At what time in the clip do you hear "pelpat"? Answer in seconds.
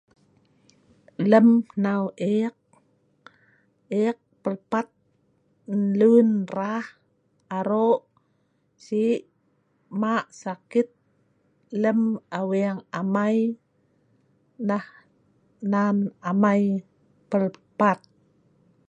4.43-4.87, 17.29-17.99